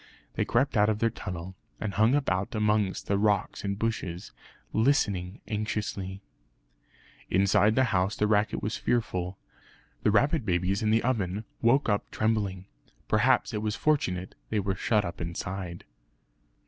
They 0.33 0.45
crept 0.45 0.75
out 0.77 0.89
of 0.89 0.97
their 0.97 1.11
tunnel, 1.11 1.53
and 1.79 1.93
hung 1.93 2.15
about 2.15 2.55
amongst 2.55 3.05
the 3.05 3.19
rocks 3.19 3.63
and 3.63 3.77
bushes, 3.77 4.31
listening 4.73 5.41
anxiously. 5.47 6.23
Inside 7.29 7.75
the 7.75 7.83
house 7.93 8.15
the 8.15 8.25
racket 8.25 8.63
was 8.63 8.75
fearful. 8.77 9.37
The 10.01 10.09
rabbit 10.09 10.43
babies 10.43 10.81
in 10.81 10.89
the 10.89 11.03
oven 11.03 11.45
woke 11.61 11.87
up 11.87 12.09
trembling; 12.09 12.65
perhaps 13.07 13.53
it 13.53 13.61
was 13.61 13.75
fortunate 13.75 14.33
they 14.49 14.59
were 14.59 14.73
shut 14.73 15.05
up 15.05 15.21
inside. 15.21 15.83